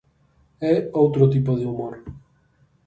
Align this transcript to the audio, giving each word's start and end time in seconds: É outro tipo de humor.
É 0.71 0.89
outro 1.01 1.29
tipo 1.33 1.51
de 1.59 1.63
humor. 1.71 1.95